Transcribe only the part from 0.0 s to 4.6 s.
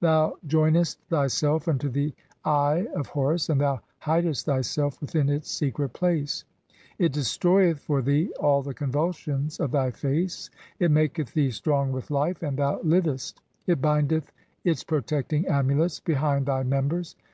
Thou joinest thyself unto the Eye of "Horus, and thou hidest